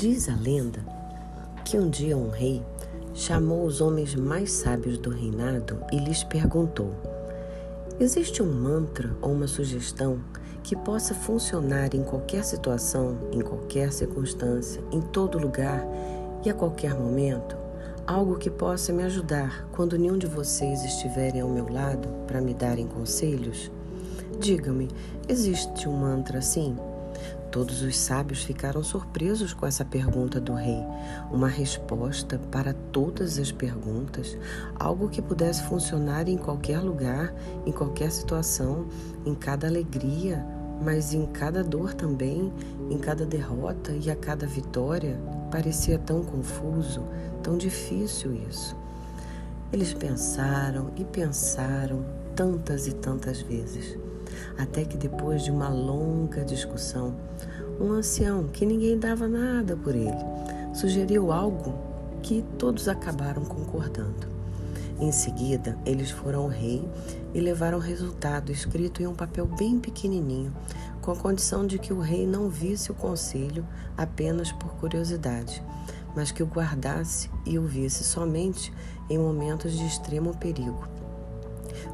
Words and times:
Diz 0.00 0.30
a 0.30 0.34
lenda 0.34 0.82
que 1.62 1.76
um 1.76 1.90
dia 1.90 2.16
um 2.16 2.30
rei 2.30 2.64
chamou 3.12 3.66
os 3.66 3.82
homens 3.82 4.14
mais 4.14 4.50
sábios 4.50 4.96
do 4.96 5.10
reinado 5.10 5.78
e 5.92 5.98
lhes 5.98 6.24
perguntou: 6.24 6.94
Existe 8.00 8.42
um 8.42 8.50
mantra 8.50 9.14
ou 9.20 9.30
uma 9.30 9.46
sugestão 9.46 10.18
que 10.62 10.74
possa 10.74 11.14
funcionar 11.14 11.94
em 11.94 12.02
qualquer 12.02 12.44
situação, 12.44 13.18
em 13.30 13.42
qualquer 13.42 13.92
circunstância, 13.92 14.82
em 14.90 15.02
todo 15.02 15.38
lugar 15.38 15.86
e 16.46 16.48
a 16.48 16.54
qualquer 16.54 16.94
momento? 16.94 17.54
Algo 18.06 18.38
que 18.38 18.48
possa 18.48 18.94
me 18.94 19.02
ajudar 19.02 19.68
quando 19.70 19.98
nenhum 19.98 20.16
de 20.16 20.26
vocês 20.26 20.82
estiverem 20.82 21.42
ao 21.42 21.50
meu 21.50 21.70
lado 21.70 22.08
para 22.26 22.40
me 22.40 22.54
darem 22.54 22.86
conselhos? 22.86 23.70
Diga-me, 24.38 24.88
existe 25.28 25.86
um 25.86 25.92
mantra 25.92 26.38
assim? 26.38 26.74
Todos 27.50 27.82
os 27.82 27.98
sábios 27.98 28.44
ficaram 28.44 28.82
surpresos 28.82 29.52
com 29.52 29.66
essa 29.66 29.84
pergunta 29.84 30.40
do 30.40 30.54
rei. 30.54 30.84
Uma 31.32 31.48
resposta 31.48 32.38
para 32.38 32.72
todas 32.72 33.38
as 33.38 33.50
perguntas, 33.50 34.38
algo 34.76 35.08
que 35.08 35.20
pudesse 35.20 35.64
funcionar 35.64 36.28
em 36.28 36.36
qualquer 36.36 36.78
lugar, 36.78 37.34
em 37.66 37.72
qualquer 37.72 38.12
situação, 38.12 38.86
em 39.26 39.34
cada 39.34 39.66
alegria, 39.66 40.46
mas 40.80 41.12
em 41.12 41.26
cada 41.26 41.64
dor 41.64 41.92
também, 41.92 42.52
em 42.88 42.98
cada 42.98 43.26
derrota 43.26 43.90
e 43.92 44.10
a 44.10 44.16
cada 44.16 44.46
vitória. 44.46 45.18
Parecia 45.50 45.98
tão 45.98 46.22
confuso, 46.22 47.02
tão 47.42 47.58
difícil 47.58 48.32
isso. 48.48 48.76
Eles 49.72 49.92
pensaram 49.92 50.92
e 50.96 51.04
pensaram 51.04 52.04
tantas 52.36 52.86
e 52.86 52.92
tantas 52.92 53.40
vezes 53.40 53.98
até 54.58 54.84
que 54.84 54.96
depois 54.96 55.42
de 55.42 55.50
uma 55.50 55.68
longa 55.68 56.44
discussão, 56.44 57.14
um 57.80 57.92
ancião 57.92 58.48
que 58.48 58.66
ninguém 58.66 58.98
dava 58.98 59.26
nada 59.26 59.76
por 59.76 59.94
ele 59.94 60.40
sugeriu 60.74 61.32
algo 61.32 61.74
que 62.22 62.44
todos 62.58 62.88
acabaram 62.88 63.44
concordando. 63.44 64.28
Em 64.98 65.10
seguida, 65.10 65.78
eles 65.86 66.10
foram 66.10 66.42
ao 66.42 66.48
rei 66.48 66.86
e 67.32 67.40
levaram 67.40 67.78
o 67.78 67.80
resultado 67.80 68.52
escrito 68.52 69.02
em 69.02 69.06
um 69.06 69.14
papel 69.14 69.46
bem 69.46 69.80
pequenininho, 69.80 70.54
com 71.00 71.10
a 71.10 71.16
condição 71.16 71.66
de 71.66 71.78
que 71.78 71.92
o 71.92 72.00
rei 72.00 72.26
não 72.26 72.50
visse 72.50 72.90
o 72.90 72.94
conselho 72.94 73.66
apenas 73.96 74.52
por 74.52 74.74
curiosidade, 74.74 75.62
mas 76.14 76.30
que 76.30 76.42
o 76.42 76.46
guardasse 76.46 77.30
e 77.46 77.58
o 77.58 77.64
visse 77.64 78.04
somente 78.04 78.72
em 79.08 79.18
momentos 79.18 79.72
de 79.72 79.86
extremo 79.86 80.36
perigo 80.36 81.00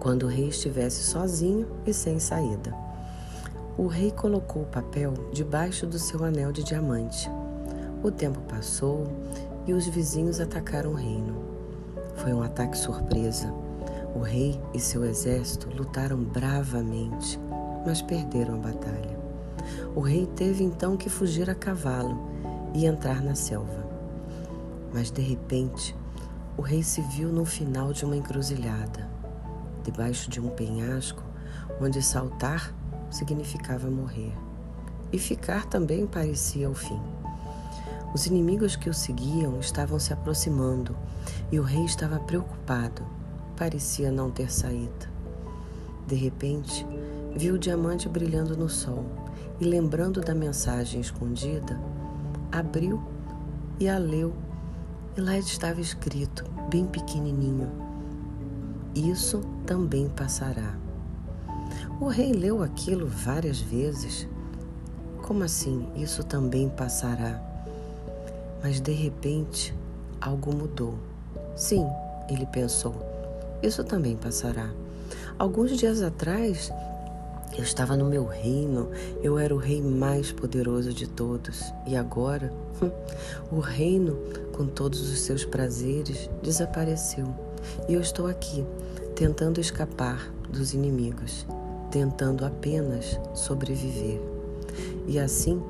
quando 0.00 0.22
o 0.22 0.28
rei 0.28 0.48
estivesse 0.48 1.02
sozinho 1.02 1.68
e 1.86 1.92
sem 1.92 2.18
saída. 2.18 2.74
O 3.76 3.86
rei 3.86 4.10
colocou 4.10 4.62
o 4.62 4.66
papel 4.66 5.12
debaixo 5.30 5.86
do 5.86 5.98
seu 5.98 6.24
anel 6.24 6.50
de 6.50 6.64
diamante. 6.64 7.30
O 8.02 8.10
tempo 8.10 8.40
passou 8.40 9.06
e 9.66 9.74
os 9.74 9.86
vizinhos 9.86 10.40
atacaram 10.40 10.92
o 10.92 10.94
reino. 10.94 11.36
Foi 12.16 12.32
um 12.32 12.42
ataque 12.42 12.76
surpresa. 12.76 13.52
O 14.14 14.20
rei 14.20 14.58
e 14.74 14.80
seu 14.80 15.04
exército 15.04 15.68
lutaram 15.76 16.16
bravamente, 16.16 17.38
mas 17.86 18.00
perderam 18.00 18.54
a 18.54 18.58
batalha. 18.58 19.20
O 19.94 20.00
rei 20.00 20.26
teve 20.34 20.64
então 20.64 20.96
que 20.96 21.10
fugir 21.10 21.48
a 21.50 21.54
cavalo 21.54 22.18
e 22.74 22.86
entrar 22.86 23.22
na 23.22 23.34
selva. 23.34 23.86
Mas 24.92 25.10
de 25.10 25.20
repente, 25.20 25.94
o 26.56 26.62
rei 26.62 26.82
se 26.82 27.02
viu 27.02 27.28
no 27.28 27.44
final 27.44 27.92
de 27.92 28.04
uma 28.04 28.16
encruzilhada 28.16 29.09
debaixo 29.82 30.30
de 30.30 30.40
um 30.40 30.48
penhasco, 30.48 31.22
onde 31.80 32.02
saltar 32.02 32.74
significava 33.10 33.90
morrer. 33.90 34.32
E 35.12 35.18
ficar 35.18 35.66
também 35.66 36.06
parecia 36.06 36.70
o 36.70 36.74
fim. 36.74 37.00
Os 38.14 38.26
inimigos 38.26 38.76
que 38.76 38.90
o 38.90 38.94
seguiam 38.94 39.60
estavam 39.60 39.98
se 39.98 40.12
aproximando 40.12 40.96
e 41.50 41.58
o 41.58 41.62
rei 41.62 41.84
estava 41.84 42.18
preocupado. 42.18 43.02
Parecia 43.56 44.10
não 44.10 44.30
ter 44.30 44.50
saída. 44.50 45.10
De 46.06 46.14
repente, 46.14 46.86
viu 47.36 47.54
o 47.54 47.58
diamante 47.58 48.08
brilhando 48.08 48.56
no 48.56 48.68
sol 48.68 49.04
e, 49.60 49.64
lembrando 49.64 50.20
da 50.20 50.34
mensagem 50.34 51.00
escondida, 51.00 51.78
abriu 52.50 53.00
e 53.78 53.88
a 53.88 53.98
leu. 53.98 54.34
E 55.16 55.20
lá 55.20 55.38
estava 55.38 55.80
escrito, 55.80 56.44
bem 56.68 56.86
pequenininho: 56.86 57.70
isso 58.94 59.40
também 59.66 60.08
passará. 60.08 60.76
O 62.00 62.08
rei 62.08 62.32
leu 62.32 62.62
aquilo 62.62 63.06
várias 63.06 63.60
vezes. 63.60 64.26
Como 65.22 65.44
assim? 65.44 65.86
Isso 65.94 66.24
também 66.24 66.68
passará. 66.68 67.40
Mas 68.62 68.80
de 68.80 68.92
repente 68.92 69.74
algo 70.20 70.54
mudou. 70.54 70.94
Sim, 71.56 71.86
ele 72.28 72.46
pensou, 72.46 72.94
isso 73.62 73.84
também 73.84 74.16
passará. 74.16 74.70
Alguns 75.38 75.76
dias 75.76 76.02
atrás, 76.02 76.72
eu 77.56 77.62
estava 77.62 77.96
no 77.96 78.04
meu 78.04 78.26
reino, 78.26 78.90
eu 79.22 79.38
era 79.38 79.54
o 79.54 79.58
rei 79.58 79.80
mais 79.80 80.32
poderoso 80.32 80.92
de 80.92 81.06
todos. 81.06 81.72
E 81.86 81.96
agora, 81.96 82.52
o 83.50 83.60
reino, 83.60 84.18
com 84.52 84.66
todos 84.66 85.00
os 85.00 85.20
seus 85.20 85.44
prazeres, 85.44 86.30
desapareceu. 86.42 87.49
E 87.88 87.94
eu 87.94 88.00
estou 88.00 88.26
aqui, 88.26 88.64
tentando 89.14 89.60
escapar 89.60 90.32
dos 90.48 90.74
inimigos, 90.74 91.46
tentando 91.90 92.44
apenas 92.44 93.18
sobreviver. 93.34 94.20
E 95.06 95.18
assim, 95.18 95.62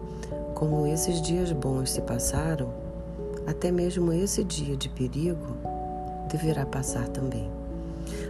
como 0.54 0.86
esses 0.86 1.20
dias 1.20 1.50
bons 1.52 1.90
se 1.90 2.00
passaram, 2.02 2.72
até 3.46 3.72
mesmo 3.72 4.12
esse 4.12 4.44
dia 4.44 4.76
de 4.76 4.88
perigo 4.88 5.56
deverá 6.30 6.64
passar 6.66 7.08
também. 7.08 7.50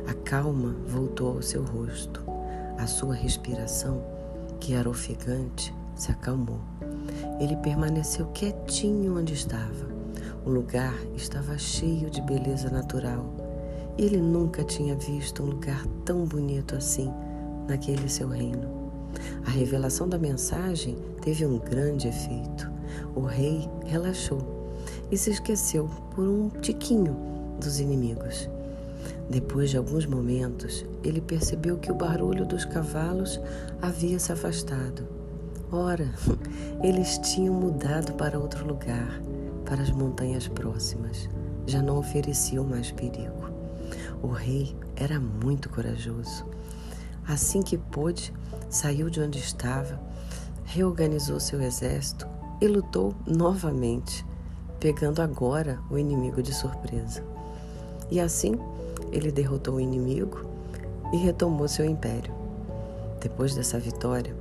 A 0.07 0.15
calma 0.15 0.75
voltou 0.87 1.37
ao 1.37 1.43
seu 1.43 1.63
rosto, 1.63 2.23
a 2.79 2.87
sua 2.87 3.15
respiração, 3.15 4.01
que 4.59 4.75
era 4.75 4.89
ofegante, 4.89 5.75
se 5.95 6.11
acalmou. 6.11 6.61
Ele 7.41 7.57
permaneceu 7.57 8.27
quietinho 8.27 9.19
onde 9.19 9.35
estava. 9.35 9.91
O 10.45 10.51
lugar 10.51 10.95
estava 11.17 11.59
cheio 11.59 12.09
de 12.09 12.23
beleza 12.23 12.71
natural 12.71 13.50
ele 13.99 14.19
nunca 14.19 14.65
tinha 14.65 14.95
visto 14.95 15.43
um 15.43 15.47
lugar 15.47 15.87
tão 16.05 16.25
bonito 16.25 16.75
assim 16.77 17.13
naquele 17.69 18.09
seu 18.09 18.29
reino. 18.29 18.69
A 19.47 19.51
revelação 19.51 20.09
da 20.09 20.19
mensagem 20.19 20.97
teve 21.23 21.45
um 21.45 21.59
grande 21.59 22.09
efeito. 22.09 22.71
O 23.15 23.21
rei 23.21 23.69
relaxou 23.85 24.41
e 25.11 25.17
se 25.17 25.31
esqueceu 25.31 25.89
por 26.15 26.27
um 26.27 26.49
tiquinho 26.61 27.17
dos 27.61 27.81
inimigos. 27.81 28.49
Depois 29.29 29.71
de 29.71 29.77
alguns 29.77 30.07
momentos, 30.07 30.85
ele 31.05 31.21
percebeu 31.21 31.79
que 31.79 31.91
o 31.91 31.95
barulho 31.95 32.45
dos 32.45 32.65
cavalos 32.65 33.41
havia 33.81 34.19
se 34.19 34.33
afastado. 34.33 35.07
Ora, 35.71 36.09
eles 36.83 37.19
tinham 37.19 37.55
mudado 37.55 38.15
para 38.15 38.39
outro 38.39 38.67
lugar, 38.67 39.21
para 39.65 39.83
as 39.83 39.91
montanhas 39.91 40.49
próximas. 40.49 41.29
Já 41.67 41.81
não 41.81 41.99
ofereciam 41.99 42.65
mais 42.65 42.91
perigo. 42.91 43.51
O 44.23 44.29
rei 44.29 44.77
era 44.97 45.19
muito 45.19 45.69
corajoso. 45.69 46.45
Assim 47.27 47.63
que 47.63 47.79
pôde, 47.79 48.33
saiu 48.69 49.09
de 49.09 49.21
onde 49.21 49.39
estava, 49.39 50.01
reorganizou 50.65 51.41
seu 51.41 51.61
exército 51.61 52.27
e 52.61 52.67
lutou 52.67 53.15
novamente, 53.27 54.25
pegando 54.79 55.23
agora 55.23 55.79
o 55.91 55.99
inimigo 55.99 56.43
de 56.43 56.55
surpresa. 56.55 57.25
E 58.11 58.21
assim, 58.21 58.53
ele 59.13 59.31
derrotou 59.31 59.75
o 59.75 59.81
inimigo 59.81 60.45
e 61.13 61.17
retomou 61.17 61.69
seu 61.69 61.85
império. 61.85 62.33
Depois 63.21 63.55
dessa 63.55 63.79
vitória, 63.79 64.35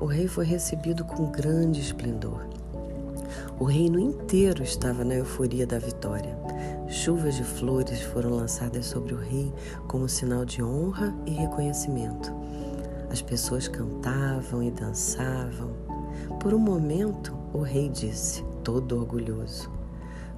o 0.00 0.06
rei 0.06 0.26
foi 0.26 0.44
recebido 0.44 1.04
com 1.04 1.30
grande 1.30 1.80
esplendor. 1.80 2.46
O 3.58 3.64
reino 3.64 3.98
inteiro 3.98 4.62
estava 4.62 5.04
na 5.04 5.14
euforia 5.14 5.66
da 5.66 5.78
vitória. 5.78 6.36
Chuvas 6.88 7.36
de 7.36 7.44
flores 7.44 8.02
foram 8.02 8.30
lançadas 8.30 8.86
sobre 8.86 9.14
o 9.14 9.18
rei 9.18 9.52
como 9.88 10.08
sinal 10.08 10.44
de 10.44 10.62
honra 10.62 11.14
e 11.26 11.30
reconhecimento. 11.30 12.32
As 13.10 13.22
pessoas 13.22 13.68
cantavam 13.68 14.62
e 14.62 14.70
dançavam. 14.70 15.70
Por 16.40 16.54
um 16.54 16.58
momento, 16.58 17.36
o 17.52 17.60
rei 17.60 17.88
disse, 17.88 18.42
todo 18.64 18.98
orgulhoso: 18.98 19.70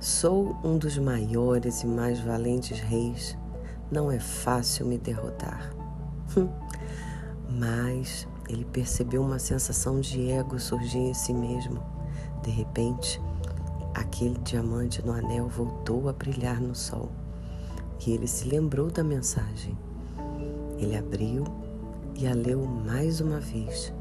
Sou 0.00 0.56
um 0.62 0.76
dos 0.76 0.99
maiores 0.99 1.82
e 1.82 1.87
mais 1.87 2.20
valentes 2.20 2.79
reis. 2.79 3.37
Não 3.90 4.11
é 4.11 4.19
fácil 4.19 4.87
me 4.87 4.99
derrotar. 4.99 5.73
Mas 7.49 8.26
ele 8.49 8.64
percebeu 8.64 9.23
uma 9.23 9.38
sensação 9.38 10.00
de 10.00 10.31
ego 10.31 10.58
surgir 10.58 10.99
em 10.99 11.14
si 11.14 11.32
mesmo. 11.32 11.94
De 12.44 12.50
repente, 12.50 13.20
Aquele 13.94 14.37
diamante 14.38 15.06
no 15.06 15.12
anel 15.12 15.46
voltou 15.46 16.08
a 16.08 16.12
brilhar 16.12 16.61
no 16.61 16.75
sol 16.75 17.12
e 18.05 18.11
ele 18.11 18.26
se 18.26 18.49
lembrou 18.49 18.91
da 18.91 19.05
mensagem. 19.05 19.79
Ele 20.79 20.96
abriu 20.96 21.44
e 22.17 22.26
a 22.26 22.35
leu 22.35 22.67
mais 22.67 23.20
uma 23.20 23.38
vez. 23.38 23.93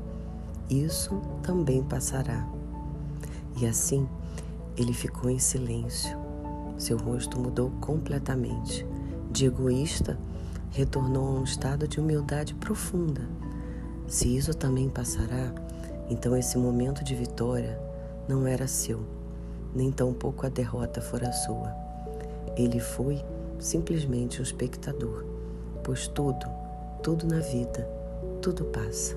Isso 0.67 1.21
também 1.43 1.83
passará. 1.83 2.47
E 3.61 3.67
assim, 3.67 4.09
Ele 4.75 4.93
ficou 4.93 5.29
em 5.29 5.37
silêncio. 5.37 6.17
Seu 6.75 6.97
rosto 6.97 7.39
mudou 7.39 7.69
completamente. 7.79 8.87
De 9.31 9.45
egoísta, 9.45 10.17
retornou 10.71 11.37
a 11.37 11.39
um 11.39 11.43
estado 11.43 11.87
de 11.87 11.99
humildade 11.99 12.55
profunda. 12.55 13.21
Se 14.07 14.35
isso 14.35 14.55
também 14.55 14.89
passará, 14.89 15.53
então 16.09 16.35
esse 16.35 16.57
momento 16.57 17.03
de 17.03 17.13
vitória 17.13 17.92
não 18.27 18.47
era 18.47 18.67
seu, 18.67 18.99
nem 19.73 19.91
tampouco 19.91 20.45
a 20.45 20.49
derrota 20.49 21.01
fora 21.01 21.31
sua. 21.31 21.73
Ele 22.55 22.79
foi 22.79 23.23
simplesmente 23.59 24.39
um 24.39 24.43
espectador, 24.43 25.25
pois 25.83 26.07
tudo, 26.07 26.45
tudo 27.01 27.25
na 27.25 27.39
vida, 27.39 27.87
tudo 28.41 28.65
passa. 28.65 29.15